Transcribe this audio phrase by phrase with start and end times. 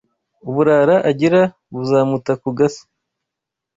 [0.47, 1.41] uburara agira
[1.73, 2.83] buzamuta k’ agasi